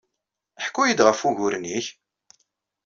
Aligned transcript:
Ḥku-iyi-d 0.65 0.99
ɣef 1.07 1.19
wuguren-nnek. 1.23 1.85